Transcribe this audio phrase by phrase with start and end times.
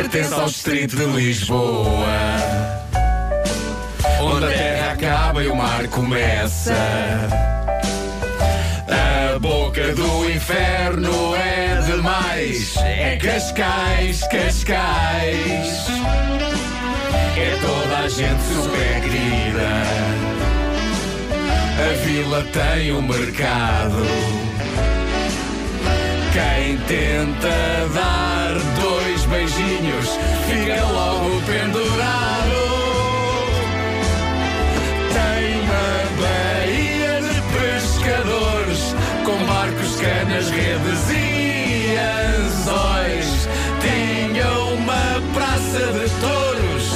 [0.00, 2.06] pertence ao distrito de Lisboa.
[4.22, 6.74] Onde a terra acaba e o mar começa.
[8.88, 12.76] A boca do inferno é demais.
[12.78, 15.86] É Cascais, Cascais.
[17.36, 19.70] É toda a gente super querida.
[21.78, 24.06] A vila tem um mercado.
[26.32, 28.29] Quem tenta dar
[30.46, 32.60] fica logo pendurado.
[35.12, 43.48] Tem uma baía de pescadores com barcos, canas, redes e anzóis.
[43.80, 46.86] Tinha uma praça de touros.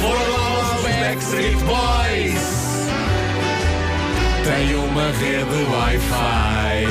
[0.00, 2.52] Foram os Backstreet Boys.
[4.44, 6.86] Tem uma rede Wi-Fi.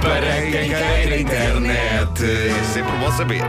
[0.00, 1.87] Para quem queira internet.
[2.20, 3.42] É sempre bom saber.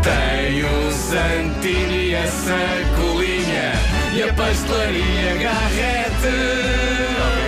[0.00, 3.72] Tem o Santini, a sacolinha
[4.14, 6.28] e a pastelaria Garrete.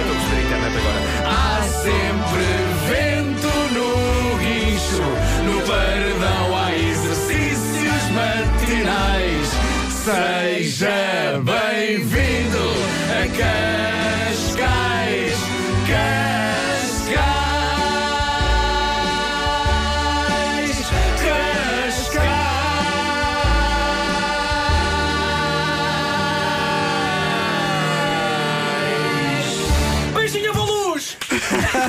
[0.00, 1.00] Estou a a internet agora.
[1.28, 2.44] Há sempre
[2.88, 5.04] vento no guincho,
[5.44, 9.48] no paredão há exercícios matinais.
[9.92, 11.59] Seja bem-vindo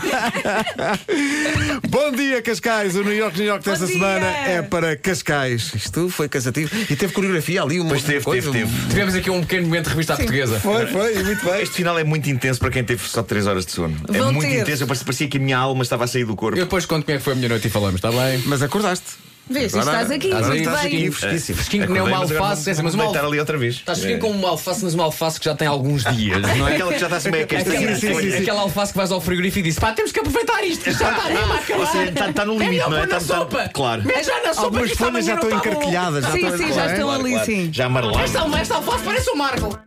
[1.89, 2.95] Bom dia, Cascais.
[2.95, 5.73] O New York, New York desta semana é para Cascais.
[5.75, 6.75] Isto foi cansativo.
[6.89, 8.87] E teve coreografia ali, uma Pois teve, coisa, teve, teve.
[8.89, 10.59] Tivemos aqui um pequeno momento de revista à portuguesa.
[10.59, 11.61] Foi, foi, muito bem.
[11.61, 13.95] Este final é muito intenso para quem teve só 3 horas de sono.
[14.13, 14.61] é Vão muito ter.
[14.61, 14.83] intenso.
[14.83, 16.57] Eu parecia, parecia que a minha alma estava a sair do corpo.
[16.57, 18.41] Eu depois conto como é que foi a minha noite e falamos, está bem?
[18.45, 19.30] Mas acordaste.
[19.49, 20.97] Vês, estás aqui, estás muito estás bem.
[20.97, 21.11] aqui.
[21.11, 21.55] fresquíssimo.
[21.57, 23.25] Fresquinho que nem uma mas alface, é assim, vou- mas vou uma deitar alface.
[23.33, 23.75] ali outra vez.
[23.75, 26.73] Estás fresquinho como uma alface, mas uma alface que já tem alguns dias, não é?
[26.75, 29.91] Aquela que já está-se meio a Aquela, alface que vais ao frigorífico e dizes pá,
[29.91, 31.85] temos que aproveitar isto, isto já está mesmo a acabar.
[31.85, 32.99] Você está- está no É limite, não é?
[32.99, 33.69] na Está- está- sopa.
[33.73, 34.11] claro.
[34.11, 36.23] É já na sopa Algumas que folhas já estão está encarquilhadas.
[36.25, 37.69] Já Sim, sim, já estão ali, sim.
[37.73, 38.19] Já amarelado.
[38.19, 39.79] Esta, esta alface parece o Marco.